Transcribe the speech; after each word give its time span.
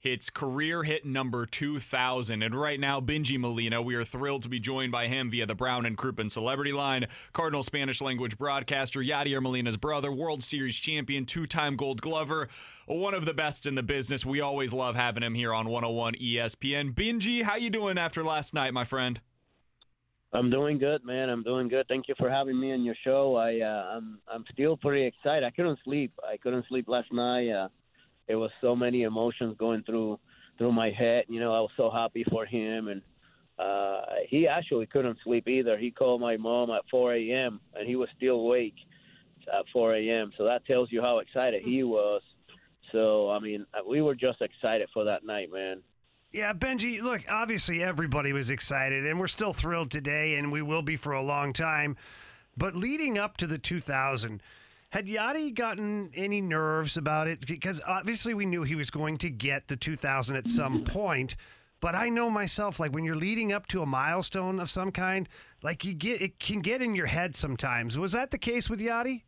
hits 0.00 0.30
career 0.30 0.82
hit 0.82 1.04
number 1.04 1.44
2000 1.44 2.42
and 2.42 2.54
right 2.54 2.80
now 2.80 3.00
Bengie 3.02 3.38
molina 3.38 3.82
we 3.82 3.94
are 3.94 4.02
thrilled 4.02 4.42
to 4.42 4.48
be 4.48 4.58
joined 4.58 4.90
by 4.90 5.06
him 5.06 5.30
via 5.30 5.44
the 5.44 5.54
brown 5.54 5.84
and 5.84 5.96
crouppen 5.96 6.30
celebrity 6.30 6.72
line 6.72 7.06
cardinal 7.34 7.62
spanish 7.62 8.00
language 8.00 8.38
broadcaster 8.38 9.00
yadier 9.00 9.42
molina's 9.42 9.76
brother 9.76 10.10
world 10.10 10.42
series 10.42 10.74
champion 10.74 11.26
two-time 11.26 11.76
gold 11.76 12.00
glover 12.00 12.48
one 12.86 13.12
of 13.12 13.26
the 13.26 13.34
best 13.34 13.66
in 13.66 13.74
the 13.74 13.82
business 13.82 14.24
we 14.24 14.40
always 14.40 14.72
love 14.72 14.96
having 14.96 15.22
him 15.22 15.34
here 15.34 15.52
on 15.52 15.68
101 15.68 16.14
espn 16.14 16.94
bengie 16.94 17.42
how 17.42 17.56
you 17.56 17.68
doing 17.68 17.98
after 17.98 18.24
last 18.24 18.54
night 18.54 18.72
my 18.72 18.84
friend 18.84 19.20
I'm 20.32 20.48
doing 20.48 20.78
good, 20.78 21.04
man. 21.04 21.28
I'm 21.28 21.42
doing 21.42 21.66
good. 21.66 21.86
Thank 21.88 22.06
you 22.06 22.14
for 22.16 22.30
having 22.30 22.60
me 22.60 22.72
on 22.72 22.84
your 22.84 22.94
show. 23.02 23.34
I 23.34 23.58
uh, 23.62 23.96
I'm 23.96 24.20
I'm 24.32 24.44
still 24.52 24.76
pretty 24.76 25.04
excited. 25.04 25.42
I 25.42 25.50
couldn't 25.50 25.80
sleep. 25.82 26.12
I 26.24 26.36
couldn't 26.36 26.66
sleep 26.68 26.86
last 26.86 27.12
night. 27.12 27.50
Uh, 27.50 27.68
there 28.30 28.38
was 28.38 28.52
so 28.60 28.76
many 28.76 29.02
emotions 29.02 29.56
going 29.58 29.82
through 29.82 30.16
through 30.56 30.70
my 30.70 30.92
head. 30.92 31.24
You 31.28 31.40
know, 31.40 31.52
I 31.52 31.58
was 31.58 31.72
so 31.76 31.90
happy 31.90 32.24
for 32.30 32.46
him, 32.46 32.86
and 32.86 33.02
uh, 33.58 34.02
he 34.28 34.46
actually 34.46 34.86
couldn't 34.86 35.18
sleep 35.24 35.48
either. 35.48 35.76
He 35.76 35.90
called 35.90 36.20
my 36.20 36.36
mom 36.36 36.70
at 36.70 36.82
4 36.92 37.14
a.m. 37.14 37.60
and 37.74 37.88
he 37.88 37.96
was 37.96 38.08
still 38.16 38.36
awake 38.36 38.76
at 39.52 39.64
4 39.72 39.96
a.m. 39.96 40.30
So 40.38 40.44
that 40.44 40.64
tells 40.64 40.92
you 40.92 41.02
how 41.02 41.18
excited 41.18 41.64
he 41.64 41.82
was. 41.82 42.22
So 42.92 43.28
I 43.30 43.40
mean, 43.40 43.66
we 43.84 44.00
were 44.00 44.14
just 44.14 44.40
excited 44.40 44.88
for 44.94 45.02
that 45.06 45.24
night, 45.24 45.50
man. 45.52 45.82
Yeah, 46.30 46.52
Bengie, 46.52 47.02
look, 47.02 47.22
obviously 47.28 47.82
everybody 47.82 48.32
was 48.32 48.48
excited, 48.48 49.06
and 49.06 49.18
we're 49.18 49.26
still 49.26 49.52
thrilled 49.52 49.90
today, 49.90 50.36
and 50.36 50.52
we 50.52 50.62
will 50.62 50.82
be 50.82 50.94
for 50.94 51.14
a 51.14 51.22
long 51.22 51.52
time. 51.52 51.96
But 52.56 52.76
leading 52.76 53.18
up 53.18 53.36
to 53.38 53.48
the 53.48 53.58
2000, 53.58 54.40
had 54.90 55.06
Yadi 55.06 55.54
gotten 55.54 56.10
any 56.14 56.40
nerves 56.40 56.96
about 56.96 57.28
it? 57.28 57.46
Because 57.46 57.80
obviously 57.86 58.34
we 58.34 58.44
knew 58.44 58.64
he 58.64 58.74
was 58.74 58.90
going 58.90 59.18
to 59.18 59.30
get 59.30 59.68
the 59.68 59.76
2000 59.76 60.36
at 60.36 60.48
some 60.48 60.84
point. 60.84 61.36
But 61.80 61.94
I 61.94 62.10
know 62.10 62.28
myself, 62.28 62.78
like 62.78 62.92
when 62.92 63.04
you're 63.04 63.16
leading 63.16 63.52
up 63.52 63.66
to 63.68 63.82
a 63.82 63.86
milestone 63.86 64.60
of 64.60 64.68
some 64.68 64.92
kind, 64.92 65.28
like 65.62 65.84
you 65.84 65.94
get 65.94 66.20
it 66.20 66.38
can 66.38 66.60
get 66.60 66.82
in 66.82 66.94
your 66.94 67.06
head 67.06 67.34
sometimes. 67.34 67.96
Was 67.96 68.12
that 68.12 68.30
the 68.30 68.38
case 68.38 68.68
with 68.68 68.80
Yadi? 68.80 69.22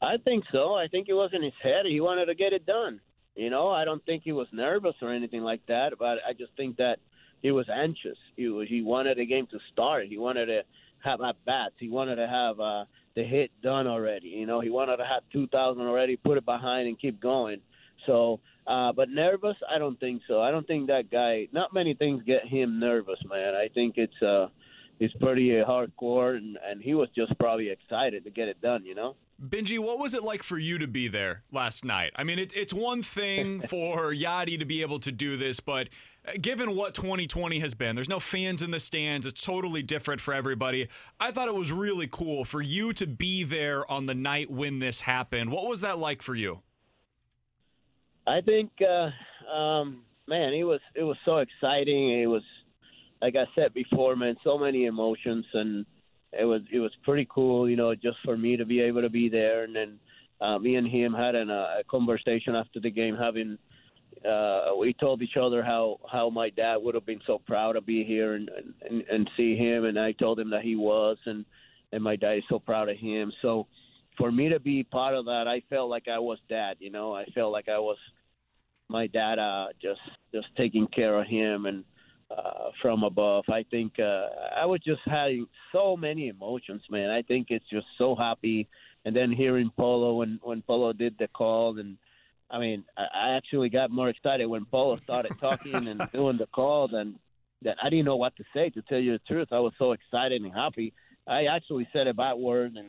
I 0.00 0.16
think 0.24 0.44
so. 0.50 0.74
I 0.74 0.88
think 0.88 1.08
it 1.08 1.14
was 1.14 1.30
in 1.34 1.42
his 1.42 1.52
head. 1.62 1.86
He 1.86 2.00
wanted 2.00 2.26
to 2.26 2.34
get 2.34 2.52
it 2.52 2.64
done. 2.64 3.00
You 3.34 3.50
know, 3.50 3.68
I 3.68 3.84
don't 3.84 4.04
think 4.06 4.22
he 4.22 4.32
was 4.32 4.46
nervous 4.52 4.94
or 5.02 5.12
anything 5.12 5.42
like 5.42 5.60
that. 5.66 5.94
But 5.98 6.18
I 6.26 6.32
just 6.32 6.52
think 6.56 6.76
that 6.76 6.98
he 7.42 7.50
was 7.50 7.66
anxious. 7.68 8.16
He 8.36 8.48
was, 8.48 8.68
he 8.68 8.80
wanted 8.82 9.18
the 9.18 9.26
game 9.26 9.46
to 9.50 9.58
start. 9.72 10.06
He 10.06 10.16
wanted 10.16 10.46
to 10.46 10.62
have 11.04 11.20
at 11.20 11.36
bats. 11.44 11.74
He 11.78 11.90
wanted 11.90 12.16
to 12.16 12.26
have 12.26 12.60
uh, 12.60 12.84
the 13.14 13.22
hit 13.22 13.50
done 13.62 13.86
already. 13.86 14.28
You 14.28 14.46
know, 14.46 14.60
he 14.60 14.70
wanted 14.70 14.96
to 14.98 15.04
have 15.04 15.22
2,000 15.32 15.82
already, 15.82 16.16
put 16.16 16.38
it 16.38 16.44
behind, 16.44 16.88
and 16.88 16.98
keep 16.98 17.20
going. 17.20 17.60
So, 18.06 18.40
uh, 18.66 18.92
but 18.92 19.08
nervous, 19.08 19.56
I 19.68 19.78
don't 19.78 19.98
think 19.98 20.22
so. 20.26 20.40
I 20.40 20.50
don't 20.50 20.66
think 20.66 20.88
that 20.88 21.10
guy. 21.10 21.48
Not 21.52 21.72
many 21.72 21.94
things 21.94 22.22
get 22.26 22.46
him 22.46 22.80
nervous, 22.80 23.18
man. 23.28 23.54
I 23.54 23.68
think 23.72 23.94
it's 23.96 24.22
uh, 24.22 24.48
it's 25.00 25.14
pretty 25.14 25.50
hardcore, 25.50 26.36
and 26.36 26.58
and 26.64 26.82
he 26.82 26.94
was 26.94 27.08
just 27.14 27.38
probably 27.38 27.70
excited 27.70 28.24
to 28.24 28.30
get 28.30 28.48
it 28.48 28.60
done. 28.60 28.84
You 28.84 28.94
know. 28.94 29.16
Bengie, 29.42 29.78
what 29.78 29.98
was 29.98 30.14
it 30.14 30.22
like 30.22 30.42
for 30.42 30.58
you 30.58 30.78
to 30.78 30.86
be 30.86 31.08
there 31.08 31.42
last 31.50 31.84
night? 31.84 32.12
I 32.16 32.24
mean, 32.24 32.38
it, 32.38 32.52
it's 32.54 32.72
one 32.72 33.02
thing 33.02 33.60
for 33.68 34.12
Yadi 34.12 34.58
to 34.58 34.64
be 34.64 34.82
able 34.82 35.00
to 35.00 35.12
do 35.12 35.36
this, 35.36 35.60
but 35.60 35.88
uh, 36.26 36.32
given 36.40 36.76
what 36.76 36.94
2020 36.94 37.58
has 37.58 37.74
been, 37.74 37.96
there's 37.96 38.08
no 38.08 38.20
fans 38.20 38.62
in 38.62 38.70
the 38.70 38.80
stands. 38.80 39.26
It's 39.26 39.42
totally 39.42 39.82
different 39.82 40.20
for 40.20 40.32
everybody. 40.32 40.88
I 41.18 41.32
thought 41.32 41.48
it 41.48 41.54
was 41.54 41.72
really 41.72 42.08
cool 42.10 42.44
for 42.44 42.62
you 42.62 42.92
to 42.94 43.06
be 43.06 43.42
there 43.42 43.90
on 43.90 44.06
the 44.06 44.14
night 44.14 44.50
when 44.50 44.78
this 44.78 45.02
happened. 45.02 45.50
What 45.50 45.66
was 45.66 45.80
that 45.80 45.98
like 45.98 46.22
for 46.22 46.34
you? 46.34 46.60
I 48.26 48.40
think, 48.40 48.70
uh, 48.80 49.54
um, 49.54 50.02
man, 50.26 50.54
it 50.54 50.64
was 50.64 50.80
it 50.94 51.02
was 51.02 51.16
so 51.24 51.38
exciting. 51.38 52.22
It 52.22 52.26
was, 52.26 52.42
like 53.20 53.36
I 53.36 53.44
said 53.54 53.74
before, 53.74 54.16
man, 54.16 54.36
so 54.42 54.56
many 54.56 54.86
emotions 54.86 55.44
and 55.52 55.84
it 56.38 56.44
was 56.44 56.62
it 56.72 56.78
was 56.78 56.92
pretty 57.02 57.26
cool, 57.30 57.68
you 57.68 57.76
know, 57.76 57.94
just 57.94 58.18
for 58.24 58.36
me 58.36 58.56
to 58.56 58.64
be 58.64 58.80
able 58.80 59.02
to 59.02 59.10
be 59.10 59.28
there. 59.28 59.64
And 59.64 59.74
then 59.74 59.98
uh, 60.40 60.58
me 60.58 60.76
and 60.76 60.86
him 60.86 61.12
had 61.12 61.34
an, 61.34 61.50
uh, 61.50 61.76
a 61.80 61.84
conversation 61.88 62.54
after 62.54 62.80
the 62.80 62.90
game, 62.90 63.16
having 63.16 63.58
uh, 64.28 64.74
we 64.78 64.92
told 64.94 65.22
each 65.22 65.36
other 65.40 65.62
how 65.62 65.98
how 66.10 66.30
my 66.30 66.50
dad 66.50 66.76
would 66.76 66.94
have 66.94 67.06
been 67.06 67.20
so 67.26 67.38
proud 67.46 67.72
to 67.72 67.80
be 67.80 68.04
here 68.04 68.34
and, 68.34 68.50
and 68.88 69.04
and 69.10 69.30
see 69.36 69.56
him, 69.56 69.84
and 69.84 69.98
I 69.98 70.12
told 70.12 70.38
him 70.38 70.50
that 70.50 70.62
he 70.62 70.76
was, 70.76 71.18
and 71.26 71.44
and 71.92 72.02
my 72.02 72.16
dad 72.16 72.38
is 72.38 72.44
so 72.48 72.58
proud 72.58 72.88
of 72.88 72.96
him. 72.96 73.32
So 73.42 73.66
for 74.16 74.30
me 74.30 74.48
to 74.48 74.60
be 74.60 74.82
part 74.82 75.14
of 75.14 75.24
that, 75.26 75.46
I 75.48 75.62
felt 75.68 75.90
like 75.90 76.08
I 76.08 76.18
was 76.18 76.38
dad. 76.48 76.76
You 76.80 76.90
know, 76.90 77.14
I 77.14 77.24
felt 77.34 77.52
like 77.52 77.68
I 77.68 77.78
was 77.78 77.98
my 78.88 79.06
dad, 79.06 79.38
uh, 79.38 79.68
just 79.80 80.00
just 80.32 80.48
taking 80.56 80.86
care 80.88 81.20
of 81.20 81.26
him 81.26 81.66
and 81.66 81.84
uh, 82.30 82.70
from 82.80 83.02
above. 83.02 83.44
I 83.48 83.64
think 83.70 83.98
uh, 83.98 84.28
I 84.56 84.66
was 84.66 84.80
just 84.84 85.00
having 85.04 85.46
so 85.72 85.96
many 85.96 86.28
emotions, 86.28 86.82
man. 86.90 87.10
I 87.10 87.22
think 87.22 87.48
it's 87.50 87.68
just 87.70 87.86
so 87.98 88.14
happy, 88.14 88.68
and 89.04 89.14
then 89.14 89.32
hearing 89.32 89.70
Polo 89.76 90.14
when 90.14 90.40
when 90.42 90.62
Polo 90.62 90.92
did 90.92 91.16
the 91.18 91.28
call, 91.28 91.78
and 91.78 91.96
I 92.50 92.58
mean, 92.58 92.84
I, 92.96 93.02
I 93.02 93.36
actually 93.36 93.68
got 93.68 93.90
more 93.90 94.08
excited 94.08 94.46
when 94.46 94.64
Polo 94.64 94.98
started 95.04 95.32
talking 95.40 95.88
and 95.88 96.02
doing 96.12 96.38
the 96.38 96.46
call 96.46 96.88
than 96.88 97.18
that. 97.62 97.76
I 97.82 97.90
didn't 97.90 98.06
know 98.06 98.16
what 98.16 98.36
to 98.36 98.44
say. 98.54 98.70
To 98.70 98.82
tell 98.82 98.98
you 98.98 99.12
the 99.12 99.20
truth, 99.26 99.48
I 99.52 99.60
was 99.60 99.72
so 99.78 99.92
excited 99.92 100.42
and 100.42 100.52
happy. 100.52 100.92
I 101.26 101.44
actually 101.44 101.88
said 101.92 102.06
a 102.06 102.14
bad 102.14 102.34
word 102.34 102.74
and 102.76 102.88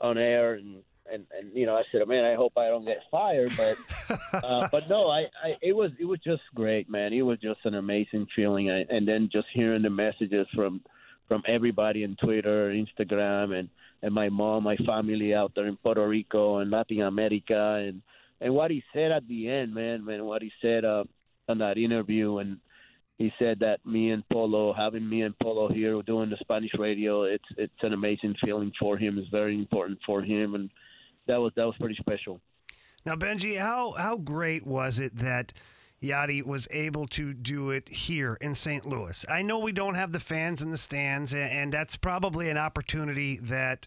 on 0.00 0.18
air 0.18 0.54
and 0.54 0.82
and 1.12 1.26
and 1.36 1.50
you 1.54 1.66
know 1.66 1.76
I 1.76 1.82
said, 1.92 2.06
man, 2.08 2.24
I 2.24 2.34
hope 2.34 2.52
I 2.56 2.68
don't 2.68 2.84
get 2.84 3.02
fired, 3.10 3.52
but 3.56 3.76
uh, 4.32 4.68
but 4.70 4.88
no, 4.88 5.08
I, 5.08 5.26
I 5.42 5.56
it 5.62 5.74
was 5.74 5.90
it 5.98 6.04
was 6.04 6.20
just 6.24 6.42
great, 6.54 6.88
man. 6.88 7.12
It 7.12 7.22
was 7.22 7.38
just 7.38 7.60
an 7.64 7.74
amazing 7.74 8.26
feeling, 8.34 8.70
I, 8.70 8.84
and 8.88 9.06
then 9.06 9.28
just 9.32 9.46
hearing 9.52 9.82
the 9.82 9.90
messages 9.90 10.46
from 10.54 10.80
from 11.28 11.42
everybody 11.46 12.04
on 12.04 12.16
Twitter, 12.22 12.70
Instagram, 12.70 13.58
and 13.58 13.68
and 14.02 14.14
my 14.14 14.28
mom, 14.28 14.64
my 14.64 14.76
family 14.76 15.34
out 15.34 15.52
there 15.54 15.66
in 15.66 15.76
Puerto 15.76 16.06
Rico 16.06 16.58
and 16.58 16.70
Latin 16.70 17.02
America, 17.02 17.84
and 17.86 18.02
and 18.40 18.54
what 18.54 18.70
he 18.70 18.82
said 18.92 19.12
at 19.12 19.26
the 19.28 19.48
end, 19.48 19.74
man, 19.74 20.04
man, 20.04 20.24
what 20.24 20.42
he 20.42 20.52
said 20.60 20.84
uh, 20.84 21.04
on 21.48 21.58
that 21.58 21.78
interview, 21.78 22.38
and 22.38 22.58
he 23.18 23.32
said 23.38 23.60
that 23.60 23.84
me 23.86 24.10
and 24.10 24.28
Polo, 24.28 24.74
having 24.74 25.08
me 25.08 25.22
and 25.22 25.38
Polo 25.38 25.68
here 25.68 26.00
doing 26.02 26.28
the 26.28 26.36
Spanish 26.40 26.72
radio, 26.78 27.22
it's 27.22 27.44
it's 27.56 27.82
an 27.82 27.94
amazing 27.94 28.34
feeling 28.44 28.72
for 28.78 28.98
him. 28.98 29.18
It's 29.18 29.30
very 29.30 29.58
important 29.58 29.98
for 30.04 30.22
him, 30.22 30.54
and 30.54 30.70
that 31.26 31.40
was 31.40 31.52
that 31.56 31.66
was 31.66 31.76
pretty 31.78 31.96
special. 31.96 32.40
Now, 33.04 33.14
Bengie, 33.14 33.58
how 33.58 33.92
how 33.92 34.16
great 34.16 34.66
was 34.66 34.98
it 34.98 35.16
that 35.16 35.52
Yadi 36.02 36.44
was 36.44 36.68
able 36.70 37.06
to 37.08 37.32
do 37.32 37.70
it 37.70 37.88
here 37.88 38.36
in 38.40 38.54
St. 38.54 38.84
Louis? 38.84 39.24
I 39.28 39.42
know 39.42 39.58
we 39.58 39.72
don't 39.72 39.94
have 39.94 40.12
the 40.12 40.20
fans 40.20 40.62
in 40.62 40.70
the 40.70 40.76
stands, 40.76 41.34
and 41.34 41.72
that's 41.72 41.96
probably 41.96 42.50
an 42.50 42.58
opportunity 42.58 43.38
that 43.38 43.86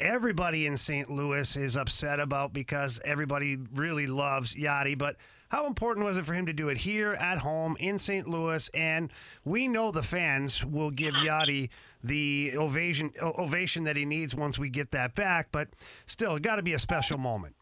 everybody 0.00 0.66
in 0.66 0.76
St. 0.76 1.10
Louis 1.10 1.56
is 1.56 1.76
upset 1.76 2.20
about 2.20 2.52
because 2.52 3.00
everybody 3.04 3.58
really 3.74 4.06
loves 4.06 4.54
Yadi, 4.54 4.96
but 4.96 5.16
how 5.50 5.66
important 5.66 6.06
was 6.06 6.16
it 6.16 6.24
for 6.24 6.32
him 6.32 6.46
to 6.46 6.52
do 6.52 6.68
it 6.68 6.78
here 6.78 7.14
at 7.14 7.38
home 7.38 7.76
in 7.80 7.98
St. 7.98 8.28
Louis? 8.28 8.70
And 8.72 9.12
we 9.44 9.66
know 9.66 9.90
the 9.90 10.02
fans 10.02 10.64
will 10.64 10.90
give 10.90 11.14
Yadi 11.14 11.70
the 12.04 12.52
ovation 12.56 13.12
ovation 13.20 13.84
that 13.84 13.96
he 13.96 14.04
needs 14.04 14.34
once 14.34 14.58
we 14.58 14.70
get 14.70 14.92
that 14.92 15.14
back, 15.14 15.48
but 15.50 15.68
still, 16.06 16.36
it 16.36 16.42
got 16.42 16.56
to 16.56 16.62
be 16.62 16.72
a 16.72 16.78
special 16.78 17.18
moment. 17.18 17.56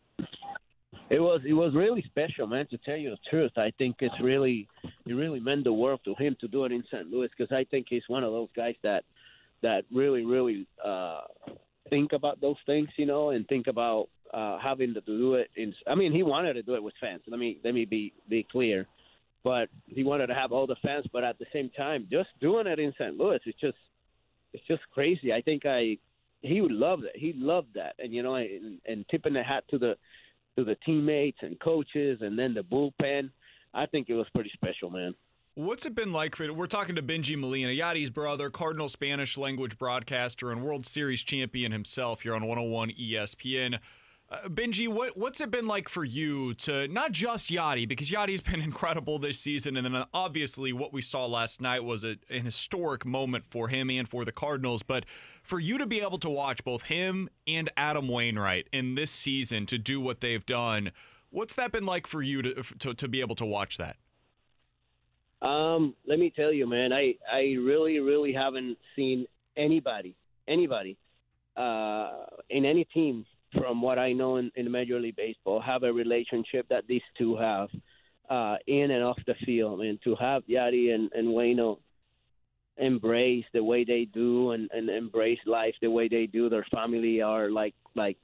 It 1.10 1.20
was 1.20 1.40
it 1.46 1.54
was 1.54 1.74
really 1.74 2.02
special, 2.02 2.46
man. 2.46 2.66
To 2.68 2.78
tell 2.78 2.96
you 2.96 3.10
the 3.10 3.18
truth, 3.30 3.52
I 3.56 3.72
think 3.78 3.96
it's 4.00 4.14
really 4.22 4.68
it 5.06 5.12
really 5.12 5.40
meant 5.40 5.64
the 5.64 5.72
world 5.72 6.00
to 6.04 6.14
him 6.14 6.36
to 6.40 6.48
do 6.48 6.64
it 6.64 6.72
in 6.72 6.84
St. 6.92 7.10
Louis 7.10 7.28
because 7.36 7.50
I 7.50 7.64
think 7.64 7.86
he's 7.88 8.02
one 8.08 8.24
of 8.24 8.32
those 8.32 8.48
guys 8.54 8.74
that 8.82 9.04
that 9.62 9.84
really 9.92 10.26
really 10.26 10.66
uh, 10.84 11.22
think 11.88 12.12
about 12.12 12.40
those 12.40 12.56
things, 12.66 12.88
you 12.96 13.06
know, 13.06 13.30
and 13.30 13.46
think 13.48 13.68
about 13.68 14.08
uh, 14.34 14.58
having 14.58 14.92
to 14.94 15.00
do 15.00 15.34
it. 15.34 15.48
In 15.56 15.72
I 15.86 15.94
mean, 15.94 16.12
he 16.12 16.22
wanted 16.22 16.54
to 16.54 16.62
do 16.62 16.74
it 16.74 16.82
with 16.82 16.94
fans. 17.00 17.22
Let 17.26 17.40
me 17.40 17.58
let 17.64 17.72
me 17.72 17.86
be 17.86 18.12
be 18.28 18.46
clear, 18.50 18.86
but 19.42 19.68
he 19.86 20.04
wanted 20.04 20.26
to 20.26 20.34
have 20.34 20.52
all 20.52 20.66
the 20.66 20.76
fans. 20.82 21.06
But 21.10 21.24
at 21.24 21.38
the 21.38 21.46
same 21.54 21.70
time, 21.70 22.06
just 22.10 22.28
doing 22.38 22.66
it 22.66 22.78
in 22.78 22.92
St. 22.98 23.16
Louis, 23.16 23.40
it's 23.46 23.58
just 23.58 23.78
it's 24.52 24.66
just 24.66 24.82
crazy. 24.92 25.32
I 25.32 25.40
think 25.40 25.64
I 25.64 25.96
he 26.42 26.60
would 26.60 26.72
love 26.72 27.00
that. 27.00 27.16
He 27.16 27.32
loved 27.34 27.74
that, 27.74 27.94
and 27.98 28.12
you 28.12 28.22
know, 28.22 28.34
and, 28.34 28.78
and 28.86 29.06
tipping 29.10 29.32
the 29.32 29.42
hat 29.42 29.64
to 29.70 29.78
the 29.78 29.94
to 30.58 30.64
the 30.64 30.76
teammates 30.84 31.38
and 31.42 31.58
coaches, 31.60 32.18
and 32.20 32.36
then 32.36 32.52
the 32.52 32.62
bullpen. 32.62 33.30
I 33.72 33.86
think 33.86 34.08
it 34.08 34.14
was 34.14 34.26
pretty 34.34 34.50
special, 34.54 34.90
man. 34.90 35.14
What's 35.54 35.86
it 35.86 35.94
been 35.94 36.12
like 36.12 36.34
for? 36.34 36.52
We're 36.52 36.66
talking 36.66 36.96
to 36.96 37.02
Bengie 37.02 37.38
Molina, 37.38 37.70
Yadi's 37.70 38.10
brother, 38.10 38.50
Cardinal 38.50 38.88
Spanish 38.88 39.38
language 39.38 39.78
broadcaster, 39.78 40.50
and 40.50 40.62
World 40.62 40.84
Series 40.84 41.22
champion 41.22 41.70
himself 41.70 42.22
here 42.22 42.34
on 42.34 42.42
101 42.42 42.90
ESPN. 42.90 43.78
Uh, 44.30 44.46
Bengie, 44.46 44.88
what 44.88 45.16
what's 45.16 45.40
it 45.40 45.50
been 45.50 45.66
like 45.66 45.88
for 45.88 46.04
you 46.04 46.52
to 46.54 46.86
not 46.88 47.12
just 47.12 47.50
Yadi 47.50 47.88
because 47.88 48.10
Yadi's 48.10 48.40
been 48.42 48.60
incredible 48.60 49.18
this 49.18 49.38
season, 49.38 49.76
and 49.76 49.86
then 49.86 49.94
uh, 49.94 50.04
obviously 50.12 50.72
what 50.72 50.92
we 50.92 51.00
saw 51.00 51.24
last 51.24 51.62
night 51.62 51.82
was 51.82 52.04
a, 52.04 52.16
an 52.28 52.44
historic 52.44 53.06
moment 53.06 53.46
for 53.46 53.68
him 53.68 53.88
and 53.88 54.06
for 54.06 54.24
the 54.26 54.32
Cardinals. 54.32 54.82
But 54.82 55.06
for 55.42 55.58
you 55.58 55.78
to 55.78 55.86
be 55.86 56.00
able 56.00 56.18
to 56.18 56.28
watch 56.28 56.62
both 56.62 56.84
him 56.84 57.30
and 57.46 57.70
Adam 57.76 58.06
Wainwright 58.06 58.68
in 58.70 58.96
this 58.96 59.10
season 59.10 59.64
to 59.66 59.78
do 59.78 59.98
what 59.98 60.20
they've 60.20 60.44
done, 60.44 60.92
what's 61.30 61.54
that 61.54 61.72
been 61.72 61.86
like 61.86 62.06
for 62.06 62.20
you 62.20 62.42
to 62.42 62.62
to, 62.80 62.92
to 62.92 63.08
be 63.08 63.20
able 63.20 63.36
to 63.36 63.46
watch 63.46 63.78
that? 63.78 63.96
Um, 65.40 65.94
let 66.06 66.18
me 66.18 66.30
tell 66.36 66.52
you, 66.52 66.66
man, 66.66 66.92
I 66.92 67.14
I 67.32 67.54
really 67.58 67.98
really 67.98 68.34
haven't 68.34 68.76
seen 68.94 69.26
anybody 69.56 70.16
anybody 70.46 70.98
uh, 71.56 72.26
in 72.50 72.66
any 72.66 72.84
team 72.84 73.24
from 73.52 73.80
what 73.80 73.98
I 73.98 74.12
know 74.12 74.36
in, 74.36 74.50
in 74.56 74.70
Major 74.70 75.00
League 75.00 75.16
Baseball, 75.16 75.60
have 75.60 75.82
a 75.82 75.92
relationship 75.92 76.66
that 76.68 76.86
these 76.86 77.02
two 77.16 77.36
have 77.36 77.68
uh, 78.28 78.56
in 78.66 78.90
and 78.90 79.02
off 79.02 79.18
the 79.26 79.34
field. 79.44 79.80
And 79.80 79.98
to 80.02 80.14
have 80.16 80.42
Yadi 80.46 80.94
and, 80.94 81.10
and 81.12 81.28
Wayno 81.28 81.78
embrace 82.76 83.44
the 83.52 83.62
way 83.62 83.84
they 83.84 84.06
do 84.12 84.52
and, 84.52 84.70
and 84.72 84.88
embrace 84.88 85.38
life 85.46 85.74
the 85.80 85.90
way 85.90 86.08
they 86.08 86.26
do, 86.26 86.48
their 86.48 86.66
family 86.72 87.20
are 87.20 87.50
like 87.50 87.74
like 87.94 88.16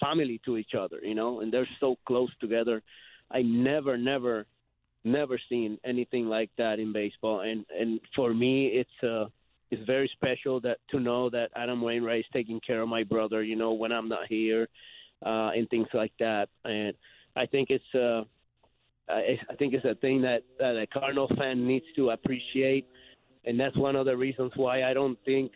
family 0.00 0.40
to 0.44 0.56
each 0.56 0.74
other, 0.78 0.98
you 1.02 1.14
know, 1.14 1.40
and 1.40 1.52
they're 1.52 1.68
so 1.78 1.96
close 2.06 2.30
together. 2.40 2.82
I 3.30 3.42
never, 3.42 3.96
never, 3.96 4.46
never 5.04 5.38
seen 5.48 5.78
anything 5.84 6.26
like 6.26 6.50
that 6.58 6.78
in 6.78 6.92
baseball. 6.92 7.40
And 7.40 7.64
and 7.78 8.00
for 8.14 8.34
me, 8.34 8.66
it's 8.68 9.04
uh 9.04 9.26
it's 9.70 9.84
very 9.86 10.10
special 10.12 10.60
that 10.60 10.78
to 10.90 11.00
know 11.00 11.30
that 11.30 11.50
Adam 11.54 11.80
Wainwright 11.80 12.20
is 12.20 12.26
taking 12.32 12.60
care 12.60 12.82
of 12.82 12.88
my 12.88 13.04
brother, 13.04 13.42
you 13.42 13.56
know, 13.56 13.72
when 13.72 13.92
I'm 13.92 14.08
not 14.08 14.26
here, 14.28 14.68
uh, 15.24 15.50
and 15.54 15.68
things 15.70 15.88
like 15.94 16.12
that. 16.18 16.48
And 16.64 16.94
I 17.36 17.46
think 17.46 17.70
it's 17.70 17.94
uh, 17.94 18.24
I, 19.08 19.38
I 19.48 19.54
think 19.56 19.74
it's 19.74 19.84
a 19.84 19.94
thing 19.96 20.22
that 20.22 20.42
that 20.58 20.76
a 20.76 20.86
Cardinal 20.86 21.28
fan 21.36 21.66
needs 21.66 21.86
to 21.96 22.10
appreciate, 22.10 22.86
and 23.44 23.58
that's 23.58 23.76
one 23.76 23.96
of 23.96 24.06
the 24.06 24.16
reasons 24.16 24.52
why 24.56 24.84
I 24.84 24.94
don't 24.94 25.18
think 25.24 25.52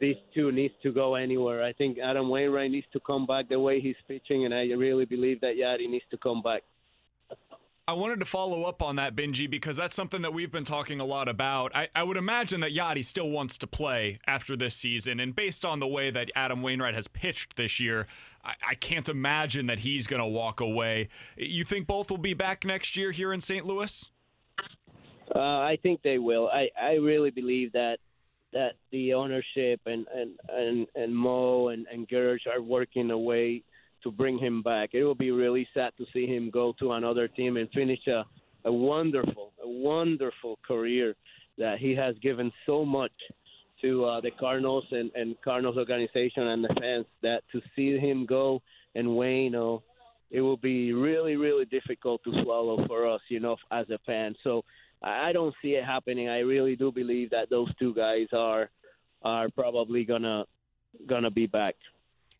these 0.00 0.16
two 0.34 0.50
needs 0.52 0.74
to 0.82 0.92
go 0.92 1.14
anywhere. 1.14 1.62
I 1.62 1.72
think 1.72 1.98
Adam 1.98 2.28
Wainwright 2.28 2.70
needs 2.70 2.86
to 2.92 3.00
come 3.00 3.26
back 3.26 3.48
the 3.48 3.58
way 3.58 3.80
he's 3.80 3.96
pitching, 4.08 4.44
and 4.44 4.52
I 4.52 4.64
really 4.64 5.04
believe 5.04 5.40
that 5.40 5.54
Yadi 5.56 5.88
needs 5.88 6.04
to 6.10 6.18
come 6.18 6.42
back. 6.42 6.62
I 7.86 7.92
wanted 7.92 8.18
to 8.20 8.24
follow 8.24 8.62
up 8.62 8.82
on 8.82 8.96
that, 8.96 9.14
Bengie, 9.14 9.50
because 9.50 9.76
that's 9.76 9.94
something 9.94 10.22
that 10.22 10.32
we've 10.32 10.50
been 10.50 10.64
talking 10.64 11.00
a 11.00 11.04
lot 11.04 11.28
about. 11.28 11.76
I, 11.76 11.88
I, 11.94 12.02
would 12.02 12.16
imagine 12.16 12.60
that 12.60 12.72
Yadi 12.72 13.04
still 13.04 13.28
wants 13.28 13.58
to 13.58 13.66
play 13.66 14.20
after 14.26 14.56
this 14.56 14.74
season, 14.74 15.20
and 15.20 15.36
based 15.36 15.66
on 15.66 15.80
the 15.80 15.86
way 15.86 16.10
that 16.10 16.30
Adam 16.34 16.62
Wainwright 16.62 16.94
has 16.94 17.08
pitched 17.08 17.56
this 17.56 17.78
year, 17.78 18.06
I, 18.42 18.54
I 18.70 18.74
can't 18.74 19.06
imagine 19.06 19.66
that 19.66 19.80
he's 19.80 20.06
going 20.06 20.22
to 20.22 20.26
walk 20.26 20.60
away. 20.60 21.10
You 21.36 21.62
think 21.62 21.86
both 21.86 22.10
will 22.10 22.16
be 22.16 22.32
back 22.32 22.64
next 22.64 22.96
year 22.96 23.10
here 23.10 23.34
in 23.34 23.42
St. 23.42 23.66
Louis? 23.66 24.10
Uh, 25.34 25.38
I 25.38 25.78
think 25.82 26.00
they 26.02 26.16
will. 26.16 26.48
I, 26.48 26.70
I 26.80 26.94
really 26.94 27.30
believe 27.30 27.72
that 27.72 27.98
that 28.54 28.74
the 28.92 29.12
ownership 29.12 29.80
and 29.84 30.06
and 30.14 30.38
and, 30.48 30.86
and 30.94 31.14
Mo 31.14 31.68
and, 31.68 31.86
and 31.92 32.08
Girsch 32.08 32.46
are 32.46 32.62
working 32.62 33.10
a 33.10 33.18
way 33.18 33.62
to 34.04 34.12
bring 34.12 34.38
him 34.38 34.62
back. 34.62 34.90
It 34.92 35.02
will 35.02 35.14
be 35.14 35.32
really 35.32 35.66
sad 35.74 35.92
to 35.98 36.06
see 36.12 36.26
him 36.26 36.50
go 36.50 36.74
to 36.78 36.92
another 36.92 37.26
team 37.26 37.56
and 37.56 37.68
finish 37.70 38.06
a, 38.06 38.24
a 38.64 38.72
wonderful, 38.72 39.52
a 39.62 39.68
wonderful 39.68 40.58
career 40.66 41.16
that 41.58 41.78
he 41.78 41.94
has 41.96 42.14
given 42.22 42.52
so 42.66 42.84
much 42.84 43.12
to 43.82 44.04
uh, 44.04 44.20
the 44.20 44.30
Cardinals 44.30 44.84
and, 44.92 45.10
and 45.14 45.36
Cardinals 45.42 45.76
organization 45.76 46.46
and 46.48 46.64
the 46.64 46.74
fans. 46.80 47.06
That 47.22 47.42
to 47.52 47.60
see 47.74 47.98
him 47.98 48.24
go 48.24 48.62
and 48.94 49.16
Wayne, 49.16 49.44
you 49.44 49.50
know, 49.50 49.82
it 50.30 50.40
will 50.40 50.56
be 50.56 50.92
really, 50.92 51.36
really 51.36 51.64
difficult 51.64 52.22
to 52.24 52.32
swallow 52.42 52.86
for 52.86 53.08
us, 53.08 53.20
you 53.28 53.40
know, 53.40 53.56
as 53.70 53.88
a 53.90 53.98
fan. 54.06 54.34
So 54.42 54.64
I 55.02 55.32
don't 55.32 55.54
see 55.62 55.72
it 55.72 55.84
happening. 55.84 56.28
I 56.28 56.38
really 56.38 56.76
do 56.76 56.90
believe 56.90 57.30
that 57.30 57.50
those 57.50 57.68
two 57.76 57.94
guys 57.94 58.26
are 58.32 58.70
are 59.22 59.48
probably 59.50 60.04
gonna 60.04 60.44
gonna 61.06 61.30
be 61.30 61.46
back. 61.46 61.76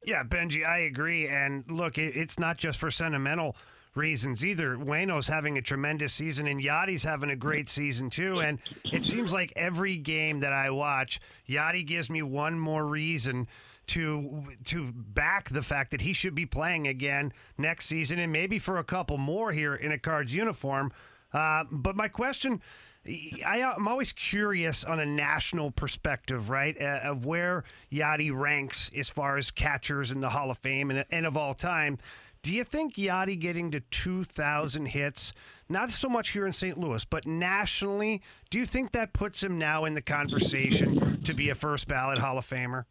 Yeah, 0.04 0.22
Bengie, 0.22 0.66
I 0.66 0.78
agree. 0.80 1.28
And 1.28 1.64
look, 1.70 1.98
it, 1.98 2.16
it's 2.16 2.38
not 2.38 2.58
just 2.58 2.78
for 2.78 2.90
sentimental 2.90 3.56
reasons 3.94 4.44
either. 4.44 4.76
Wayno's 4.76 5.28
having 5.28 5.56
a 5.56 5.62
tremendous 5.62 6.12
season, 6.12 6.46
and 6.46 6.60
Yadi's 6.60 7.04
having 7.04 7.30
a 7.30 7.36
great 7.36 7.68
season 7.68 8.10
too. 8.10 8.40
And 8.40 8.58
it 8.92 9.04
seems 9.04 9.32
like 9.32 9.52
every 9.56 9.96
game 9.96 10.40
that 10.40 10.52
I 10.52 10.70
watch, 10.70 11.20
Yadi 11.48 11.86
gives 11.86 12.10
me 12.10 12.22
one 12.22 12.58
more 12.58 12.84
reason 12.86 13.46
to 13.86 14.42
to 14.64 14.92
back 14.92 15.50
the 15.50 15.62
fact 15.62 15.90
that 15.90 16.00
he 16.00 16.14
should 16.14 16.34
be 16.34 16.46
playing 16.46 16.88
again 16.88 17.32
next 17.58 17.86
season, 17.86 18.18
and 18.18 18.32
maybe 18.32 18.58
for 18.58 18.78
a 18.78 18.84
couple 18.84 19.18
more 19.18 19.52
here 19.52 19.74
in 19.74 19.92
a 19.92 19.98
Cards 19.98 20.34
uniform. 20.34 20.90
Uh, 21.32 21.64
but 21.70 21.94
my 21.96 22.08
question 22.08 22.62
I, 23.06 23.58
am 23.58 23.86
always 23.86 24.12
curious 24.12 24.82
on 24.82 24.98
a 24.98 25.04
national 25.04 25.70
perspective, 25.70 26.48
right, 26.48 26.76
uh, 26.80 27.00
of 27.02 27.26
where 27.26 27.64
Yadi 27.92 28.34
ranks 28.34 28.90
as 28.96 29.10
far 29.10 29.36
as 29.36 29.50
catchers 29.50 30.10
in 30.10 30.20
the 30.20 30.30
Hall 30.30 30.50
of 30.50 30.58
Fame 30.58 30.90
and, 30.90 31.04
and 31.10 31.26
of 31.26 31.36
all 31.36 31.54
time. 31.54 31.98
Do 32.42 32.52
you 32.52 32.64
think 32.64 32.96
Yadi 32.96 33.38
getting 33.38 33.70
to 33.72 33.80
2,000 33.80 34.86
hits, 34.86 35.32
not 35.68 35.90
so 35.90 36.08
much 36.08 36.30
here 36.30 36.46
in 36.46 36.52
St. 36.52 36.78
Louis, 36.78 37.04
but 37.04 37.26
nationally, 37.26 38.22
do 38.50 38.58
you 38.58 38.66
think 38.66 38.92
that 38.92 39.12
puts 39.12 39.42
him 39.42 39.58
now 39.58 39.84
in 39.84 39.94
the 39.94 40.02
conversation 40.02 41.22
to 41.24 41.34
be 41.34 41.50
a 41.50 41.54
first 41.54 41.88
ballot 41.88 42.18
Hall 42.18 42.38
of 42.38 42.46
Famer? 42.46 42.84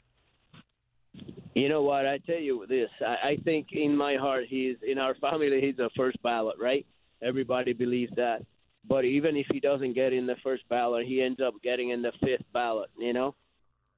You 1.55 1.69
know 1.69 1.83
what? 1.83 2.07
I 2.07 2.17
tell 2.19 2.39
you 2.39 2.65
this. 2.67 2.89
I, 2.99 3.29
I 3.29 3.37
think 3.43 3.67
in 3.71 3.95
my 3.95 4.15
heart, 4.15 4.45
he's 4.47 4.77
in 4.87 4.97
our 4.97 5.15
family. 5.21 5.61
He's 5.61 5.79
a 5.79 5.89
first 5.95 6.21
ballot, 6.23 6.55
right? 6.59 6.85
Everybody 7.21 7.73
believes 7.73 8.11
that. 8.15 8.43
But 8.87 9.05
even 9.05 9.37
if 9.37 9.47
he 9.51 9.59
doesn't 9.59 9.93
get 9.93 10.13
in 10.13 10.27
the 10.27 10.35
first 10.43 10.67
ballot, 10.69 11.07
he 11.07 11.21
ends 11.21 11.39
up 11.39 11.53
getting 11.63 11.89
in 11.89 12.01
the 12.01 12.11
fifth 12.19 12.45
ballot. 12.53 12.89
You 12.97 13.13
know, 13.13 13.35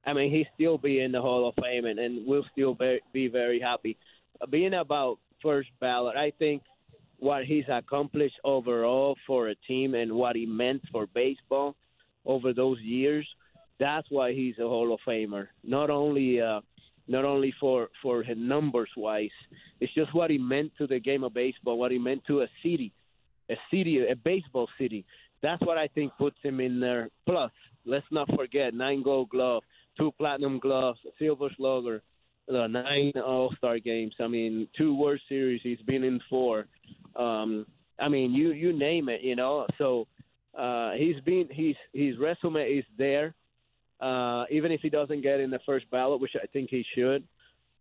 I 0.04 0.12
mean, 0.12 0.30
he'll 0.30 0.44
still 0.54 0.78
be 0.78 1.00
in 1.00 1.12
the 1.12 1.20
Hall 1.20 1.48
of 1.48 1.54
Fame, 1.62 1.86
and, 1.86 1.98
and 1.98 2.26
we'll 2.26 2.46
still 2.52 2.74
be, 2.74 3.00
be 3.12 3.28
very 3.28 3.60
happy. 3.60 3.96
Being 4.50 4.74
about 4.74 5.18
first 5.42 5.70
ballot, 5.80 6.16
I 6.16 6.32
think 6.38 6.62
what 7.18 7.44
he's 7.44 7.64
accomplished 7.68 8.36
overall 8.44 9.16
for 9.26 9.48
a 9.48 9.54
team 9.66 9.94
and 9.94 10.12
what 10.12 10.36
he 10.36 10.46
meant 10.46 10.82
for 10.92 11.06
baseball 11.06 11.74
over 12.24 12.52
those 12.52 12.78
years, 12.80 13.26
that's 13.80 14.06
why 14.10 14.32
he's 14.32 14.58
a 14.58 14.68
Hall 14.68 14.92
of 14.92 15.00
Famer. 15.06 15.48
Not 15.64 15.90
only 15.90 16.40
uh, 16.40 16.60
not 17.08 17.24
only 17.24 17.54
for 17.58 17.88
for 18.02 18.22
his 18.22 18.36
numbers 18.38 18.90
wise, 18.96 19.30
it's 19.80 19.94
just 19.94 20.14
what 20.14 20.30
he 20.30 20.38
meant 20.38 20.72
to 20.78 20.86
the 20.86 21.00
game 21.00 21.24
of 21.24 21.34
baseball, 21.34 21.78
what 21.78 21.92
he 21.92 21.98
meant 21.98 22.24
to 22.26 22.42
a 22.42 22.48
city 22.62 22.92
a 23.50 23.54
city, 23.70 24.06
a 24.08 24.16
baseball 24.16 24.68
city. 24.78 25.04
That's 25.42 25.62
what 25.62 25.78
I 25.78 25.88
think 25.88 26.12
puts 26.18 26.36
him 26.42 26.60
in 26.60 26.80
there. 26.80 27.10
Plus, 27.26 27.52
let's 27.84 28.06
not 28.10 28.28
forget 28.34 28.74
nine 28.74 29.02
Gold 29.02 29.28
Glove, 29.30 29.62
two 29.98 30.12
Platinum 30.18 30.58
Gloves, 30.58 30.98
Silver 31.18 31.48
Slugger, 31.56 32.02
uh, 32.48 32.66
nine 32.66 33.12
All 33.24 33.54
Star 33.58 33.78
games. 33.78 34.14
I 34.20 34.28
mean, 34.28 34.68
two 34.76 34.94
World 34.94 35.20
Series. 35.28 35.60
He's 35.62 35.80
been 35.86 36.04
in 36.04 36.20
four. 36.28 36.66
Um, 37.14 37.66
I 37.98 38.08
mean, 38.08 38.32
you 38.32 38.52
you 38.52 38.72
name 38.72 39.08
it. 39.08 39.22
You 39.22 39.36
know, 39.36 39.66
so 39.78 40.06
uh, 40.58 40.92
he's 40.92 41.20
been 41.24 41.48
he's 41.50 41.76
his 41.92 42.18
resume 42.18 42.62
is 42.62 42.84
there. 42.98 43.34
Uh, 44.00 44.44
even 44.50 44.72
if 44.72 44.80
he 44.82 44.90
doesn't 44.90 45.22
get 45.22 45.40
in 45.40 45.50
the 45.50 45.60
first 45.64 45.90
ballot, 45.90 46.20
which 46.20 46.32
I 46.42 46.46
think 46.48 46.68
he 46.68 46.84
should, 46.94 47.24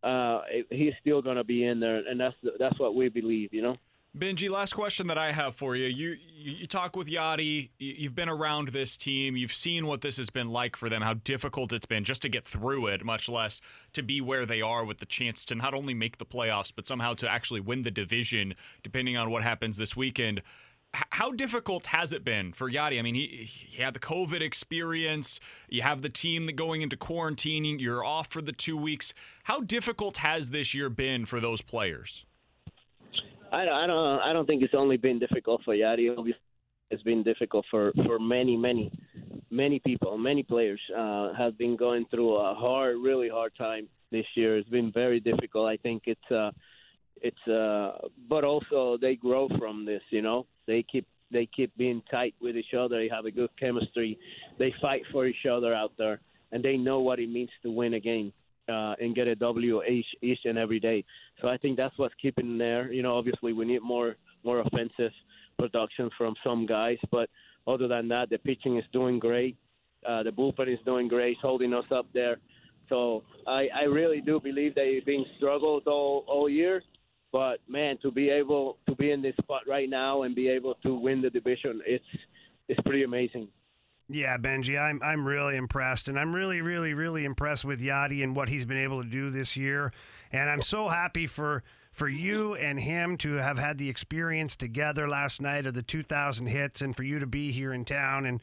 uh, 0.01 0.41
he's 0.69 0.93
still 1.01 1.22
going 1.22 1.36
to 1.36 1.43
be 1.43 1.65
in 1.65 1.79
there, 1.79 1.98
and 2.07 2.19
that's 2.19 2.36
that's 2.60 2.79
what 2.79 2.95
we 2.95 3.10
believe. 3.10 3.53
You 3.53 3.62
know. 3.62 3.75
Bengie, 4.15 4.50
last 4.50 4.74
question 4.74 5.07
that 5.07 5.17
I 5.17 5.34
have 5.34 5.55
for 5.55 5.75
you. 5.75 5.88
You 5.88 6.17
you 6.38 6.67
talk 6.67 6.95
with 6.95 7.07
Yadi. 7.07 7.72
You've 7.79 8.15
been 8.15 8.29
around 8.29 8.69
this 8.69 8.95
team. 8.95 9.36
You've 9.36 9.51
seen 9.51 9.88
what 9.88 10.00
this 10.00 10.15
has 10.15 10.29
been 10.29 10.50
like 10.50 10.77
for 10.77 10.88
them. 10.88 11.01
How 11.01 11.15
difficult 11.15 11.74
it's 11.74 11.86
been 11.86 12.05
just 12.05 12.22
to 12.22 12.29
get 12.29 12.45
through 12.45 12.88
it, 12.88 13.03
much 13.03 13.27
less 13.27 13.60
to 13.91 14.01
be 14.01 14.22
where 14.22 14.45
they 14.45 14.62
are 14.62 14.86
with 14.86 15.00
the 15.00 15.05
chance 15.05 15.43
to 15.45 15.55
not 15.55 15.74
only 15.74 15.93
make 15.93 16.17
the 16.17 16.25
playoffs 16.25 16.72
but 16.74 16.88
somehow 16.88 17.13
to 17.15 17.29
actually 17.29 17.60
win 17.60 17.81
the 17.81 17.91
division, 17.91 18.55
depending 18.84 19.17
on 19.17 19.31
what 19.31 19.43
happens 19.43 19.75
this 19.75 19.98
weekend. 19.98 20.41
How 20.93 21.31
difficult 21.31 21.88
has 21.88 22.13
it 22.13 22.24
been 22.24 22.53
for 22.53 22.72
Yadi? 22.72 22.98
I 22.98 23.01
mean, 23.01 23.15
he, 23.15 23.27
he 23.27 23.81
had 23.81 23.93
the 23.93 24.00
COVID 24.00 24.39
experience. 24.39 25.41
You 25.67 25.81
have 25.81 26.03
the 26.03 26.10
team 26.10 26.45
that 26.45 26.53
going 26.53 26.81
into 26.81 26.95
quarantine. 26.95 27.79
You're 27.79 28.05
off 28.05 28.27
for 28.27 28.41
the 28.41 28.53
two 28.53 28.77
weeks. 28.77 29.13
How 29.43 29.60
difficult 29.60 30.17
has 30.17 30.51
this 30.51 30.74
year 30.74 30.89
been 30.89 31.25
for 31.25 31.41
those 31.41 31.62
players? 31.62 32.24
I, 33.56 33.84
I 33.84 33.88
don't. 33.88 34.20
I 34.28 34.34
don't 34.34 34.46
think 34.46 34.64
it's 34.64 34.74
only 34.74 34.98
been 34.98 35.18
difficult 35.18 35.62
for 35.64 35.74
Yadi. 35.74 36.14
Obviously, 36.16 36.42
it's 36.92 37.04
been 37.04 37.24
difficult 37.24 37.66
for 37.72 37.94
for 38.06 38.20
many, 38.20 38.58
many, 38.58 38.92
many 39.50 39.80
people. 39.80 40.18
Many 40.18 40.44
players 40.44 40.82
uh, 40.96 41.34
have 41.34 41.58
been 41.58 41.78
going 41.78 42.06
through 42.12 42.36
a 42.36 42.54
hard, 42.54 42.98
really 42.98 43.30
hard 43.30 43.54
time 43.58 43.88
this 44.12 44.26
year. 44.36 44.58
It's 44.58 44.70
been 44.70 44.92
very 44.92 45.20
difficult. 45.22 45.70
I 45.70 45.78
think 45.78 46.04
it's. 46.06 46.32
Uh, 46.32 46.52
it's. 47.22 47.48
Uh, 47.48 48.08
but 48.30 48.44
also 48.44 48.98
they 49.00 49.16
grow 49.16 49.48
from 49.58 49.86
this. 49.86 50.02
You 50.10 50.22
know, 50.22 50.48
they 50.68 50.84
keep 50.84 51.08
they 51.32 51.46
keep 51.46 51.76
being 51.78 52.02
tight 52.12 52.36
with 52.42 52.58
each 52.58 52.74
other. 52.78 52.98
They 52.98 53.10
have 53.10 53.26
a 53.26 53.32
good 53.32 53.52
chemistry. 53.58 54.20
They 54.60 54.74
fight 54.82 55.04
for 55.14 55.26
each 55.28 55.46
other 55.50 55.74
out 55.74 55.94
there, 55.98 56.20
and 56.52 56.62
they 56.62 56.76
know 56.76 57.00
what 57.00 57.20
it 57.20 57.30
means 57.30 57.52
to 57.64 57.72
win 57.72 57.94
a 57.94 58.02
game 58.02 58.34
uh, 58.69 58.95
and 59.00 59.15
get 59.15 59.27
a 59.27 59.36
W 59.36 59.84
each, 59.84 60.05
each 60.22 60.39
and 60.45 60.57
every 60.57 60.79
day. 60.79 61.03
So 61.41 61.48
I 61.48 61.57
think 61.57 61.77
that's 61.77 61.98
what's 61.98 62.15
keeping 62.22 62.57
there. 62.57 62.91
You 62.91 63.03
know, 63.03 63.17
obviously 63.17 63.53
we 63.53 63.65
need 63.65 63.81
more 63.81 64.15
more 64.43 64.60
offensive 64.60 65.12
production 65.57 66.10
from 66.17 66.36
some 66.43 66.67
guys, 66.67 66.98
but 67.12 67.29
other 67.67 67.88
than 67.88 68.07
that, 68.10 68.29
the 68.29 68.38
pitching 68.38 68.77
is 68.77 68.84
doing 68.93 69.17
great. 69.17 69.57
Uh, 70.07 70.22
the 70.22 70.29
bullpen 70.29 70.72
is 70.72 70.79
doing 70.86 71.07
great, 71.07 71.38
holding 71.41 71.74
us 71.74 71.86
up 71.91 72.05
there. 72.13 72.38
So 72.89 73.24
I, 73.48 73.67
I 73.75 73.84
really 73.84 74.22
do 74.22 74.39
believe 74.39 74.75
they've 74.75 75.05
been 75.05 75.25
struggles 75.38 75.84
all 75.88 76.24
all 76.27 76.48
year. 76.48 76.84
But 77.31 77.57
man, 77.67 77.98
to 78.01 78.12
be 78.12 78.29
able 78.29 78.77
to 78.88 78.95
be 78.95 79.12
in 79.12 79.22
this 79.22 79.36
spot 79.41 79.63
right 79.67 79.89
now 79.89 80.24
and 80.24 80.36
be 80.36 80.48
able 80.48 80.75
to 80.84 80.95
win 80.95 81.22
the 81.22 81.29
division, 81.29 81.81
it's 81.86 82.05
it's 82.67 82.79
pretty 82.81 83.03
amazing. 83.03 83.48
Yeah, 84.08 84.38
Bengie, 84.38 84.80
I'm 84.80 85.02
I'm 85.04 85.26
really 85.26 85.56
impressed, 85.56 86.10
and 86.10 86.20
I'm 86.20 86.34
really, 86.34 86.62
really, 86.62 86.94
really 86.94 87.26
impressed 87.26 87.66
with 87.66 87.82
Yadi 87.82 88.24
and 88.24 88.36
what 88.36 88.50
he's 88.50 88.66
been 88.66 88.78
able 88.78 89.02
to 89.02 89.10
do 89.10 89.32
this 89.32 89.58
year. 89.58 89.92
And 90.32 90.50
I'm 90.50 90.62
so 90.62 90.90
happy 90.90 91.26
for 91.26 91.64
for 91.92 92.10
you 92.10 92.56
and 92.56 92.78
him 92.78 93.18
to 93.18 93.36
have 93.36 93.58
had 93.58 93.78
the 93.78 93.90
experience 93.90 94.58
together 94.58 95.08
last 95.08 95.42
night 95.42 95.66
of 95.66 95.74
the 95.74 95.82
2,000 95.82 96.46
hits, 96.46 96.82
and 96.82 96.94
for 96.94 97.04
you 97.04 97.20
to 97.20 97.26
be 97.26 97.54
here 97.54 97.72
in 97.72 97.86
town. 97.86 98.26
And 98.26 98.42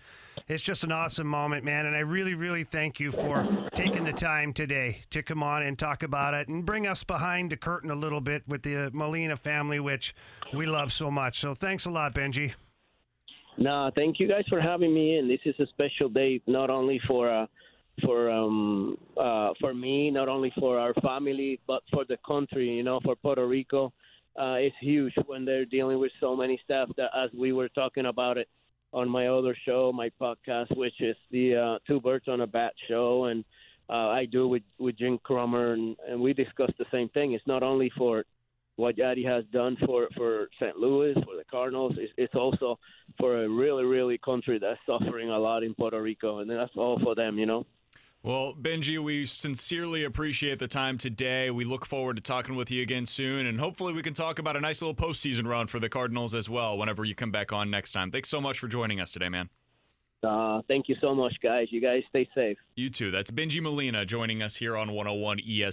it's 0.48 0.62
just 0.62 0.84
an 0.84 0.90
awesome 0.90 1.26
moment, 1.26 1.62
man. 1.62 1.84
And 1.84 1.94
I 1.94 2.00
really, 2.00 2.32
really 2.32 2.64
thank 2.64 2.98
you 2.98 3.12
for 3.12 3.46
taking 3.74 4.04
the 4.04 4.12
time 4.12 4.54
today 4.54 5.02
to 5.10 5.22
come 5.22 5.42
on 5.42 5.62
and 5.62 5.78
talk 5.78 6.02
about 6.02 6.32
it 6.32 6.48
and 6.48 6.64
bring 6.64 6.86
us 6.86 7.04
behind 7.04 7.52
the 7.52 7.58
curtain 7.58 7.90
a 7.90 7.94
little 7.94 8.22
bit 8.22 8.48
with 8.48 8.62
the 8.62 8.90
Molina 8.94 9.36
family, 9.36 9.78
which 9.78 10.14
we 10.54 10.64
love 10.64 10.90
so 10.90 11.10
much. 11.10 11.38
So 11.38 11.54
thanks 11.54 11.84
a 11.84 11.90
lot, 11.90 12.14
Bengie. 12.14 12.54
No, 13.58 13.90
thank 13.94 14.18
you 14.18 14.28
guys 14.28 14.44
for 14.48 14.60
having 14.60 14.94
me 14.94 15.18
in. 15.18 15.28
This 15.28 15.40
is 15.44 15.54
a 15.60 15.66
special 15.68 16.08
day, 16.08 16.40
not 16.46 16.70
only 16.70 17.00
for 17.06 17.30
uh, 17.30 17.46
for 18.04 18.30
um, 18.30 18.96
uh, 19.16 19.50
for 19.60 19.74
me, 19.74 20.10
not 20.10 20.28
only 20.28 20.52
for 20.58 20.78
our 20.78 20.94
family, 20.94 21.60
but 21.66 21.82
for 21.92 22.04
the 22.04 22.16
country. 22.26 22.68
You 22.68 22.82
know, 22.82 23.00
for 23.04 23.14
Puerto 23.14 23.46
Rico, 23.46 23.92
uh, 24.40 24.54
it's 24.54 24.76
huge 24.80 25.12
when 25.26 25.44
they're 25.44 25.66
dealing 25.66 25.98
with 25.98 26.12
so 26.20 26.34
many 26.34 26.60
stuff. 26.64 26.88
That 26.96 27.10
as 27.16 27.30
we 27.38 27.52
were 27.52 27.68
talking 27.68 28.06
about 28.06 28.38
it 28.38 28.48
on 28.92 29.08
my 29.08 29.28
other 29.28 29.56
show, 29.66 29.92
my 29.92 30.10
podcast, 30.20 30.76
which 30.76 31.00
is 31.00 31.16
the 31.30 31.54
uh, 31.56 31.78
Two 31.86 32.00
Birds 32.00 32.28
on 32.28 32.40
a 32.40 32.46
Bat 32.46 32.72
show, 32.88 33.26
and 33.26 33.44
uh, 33.90 34.08
I 34.08 34.24
do 34.24 34.48
with 34.48 34.62
with 34.78 34.96
Jim 34.98 35.18
Cromer, 35.22 35.74
and, 35.74 35.96
and 36.08 36.20
we 36.20 36.32
discussed 36.32 36.78
the 36.78 36.86
same 36.90 37.10
thing. 37.10 37.32
It's 37.32 37.46
not 37.46 37.62
only 37.62 37.90
for 37.98 38.24
what 38.76 38.96
Yadi 38.96 39.26
has 39.26 39.44
done 39.52 39.76
for 39.84 40.08
for 40.16 40.48
St. 40.60 40.76
Louis, 40.76 41.14
for 41.14 41.36
the 41.36 41.44
Cardinals. 41.50 41.94
It's, 41.98 42.12
it's 42.16 42.34
also 42.34 42.78
for 43.18 43.44
a 43.44 43.48
really, 43.48 43.84
really 43.84 44.18
country 44.18 44.58
that's 44.58 44.80
suffering 44.86 45.30
a 45.30 45.38
lot 45.38 45.62
in 45.62 45.74
Puerto 45.74 46.00
Rico, 46.00 46.38
and 46.38 46.50
that's 46.50 46.72
all 46.76 46.98
for 47.02 47.14
them, 47.14 47.38
you 47.38 47.46
know. 47.46 47.66
Well, 48.24 48.54
Bengie, 48.54 49.02
we 49.02 49.26
sincerely 49.26 50.04
appreciate 50.04 50.60
the 50.60 50.68
time 50.68 50.96
today. 50.96 51.50
We 51.50 51.64
look 51.64 51.84
forward 51.84 52.16
to 52.16 52.22
talking 52.22 52.54
with 52.54 52.70
you 52.70 52.80
again 52.80 53.04
soon, 53.04 53.46
and 53.46 53.58
hopefully 53.58 53.92
we 53.92 54.02
can 54.02 54.14
talk 54.14 54.38
about 54.38 54.56
a 54.56 54.60
nice 54.60 54.80
little 54.80 54.94
postseason 54.94 55.44
run 55.46 55.66
for 55.66 55.80
the 55.80 55.88
Cardinals 55.88 56.32
as 56.32 56.48
well 56.48 56.78
whenever 56.78 57.04
you 57.04 57.16
come 57.16 57.32
back 57.32 57.52
on 57.52 57.68
next 57.68 57.90
time. 57.90 58.12
Thanks 58.12 58.28
so 58.28 58.40
much 58.40 58.60
for 58.60 58.68
joining 58.68 59.00
us 59.00 59.10
today, 59.10 59.28
man. 59.28 59.48
Uh, 60.22 60.62
thank 60.68 60.88
you 60.88 60.94
so 61.00 61.16
much, 61.16 61.34
guys. 61.42 61.66
You 61.70 61.80
guys 61.80 62.02
stay 62.08 62.28
safe. 62.32 62.56
You 62.76 62.90
too. 62.90 63.10
That's 63.10 63.32
Bengie 63.32 63.60
Molina 63.60 64.06
joining 64.06 64.40
us 64.40 64.54
here 64.54 64.76
on 64.76 64.92
101 64.92 65.38
ESPN. 65.38 65.72